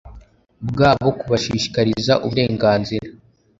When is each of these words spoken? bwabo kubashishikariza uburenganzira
bwabo 0.69 1.09
kubashishikariza 1.19 2.13
uburenganzira 2.25 3.07